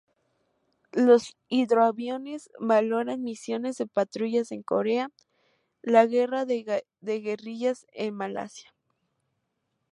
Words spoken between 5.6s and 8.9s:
la guerra de guerrillas en Malasia.